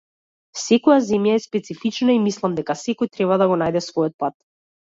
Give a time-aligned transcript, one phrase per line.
[0.61, 4.41] Секоја земја е специфична и мислам дека секој треба да го најде својот пат.